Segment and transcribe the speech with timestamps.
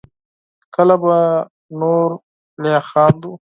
[0.75, 1.17] کله به
[1.79, 2.09] نور
[2.63, 3.33] لا خندوو